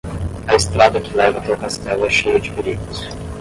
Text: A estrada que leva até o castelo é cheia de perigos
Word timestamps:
A 0.47 0.55
estrada 0.55 0.99
que 0.99 1.15
leva 1.15 1.37
até 1.37 1.51
o 1.53 1.57
castelo 1.59 2.07
é 2.07 2.09
cheia 2.09 2.39
de 2.39 2.49
perigos 2.49 3.03